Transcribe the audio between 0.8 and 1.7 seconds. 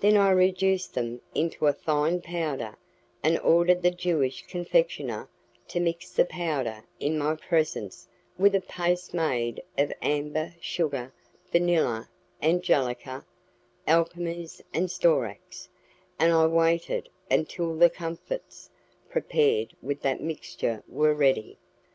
them into